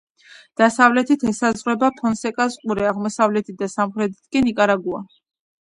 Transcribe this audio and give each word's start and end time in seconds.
დასავლეთით 0.61 1.25
ესაზღვრება 1.31 1.91
ფონსეკას 1.99 2.57
ყურე, 2.63 2.87
აღმოსავლეთით 2.93 3.63
და 3.63 3.71
სამხრეთით 3.77 4.25
კი 4.35 4.43
ნიკარაგუა. 4.49 5.05